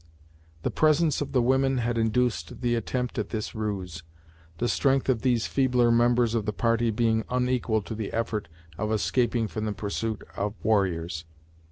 [0.63, 4.01] The presence of the women had induced the attempt at this ruse,
[4.57, 8.47] the strength of these feebler members of the party being unequal to the effort
[8.79, 11.25] of escaping from the pursuit of warriors.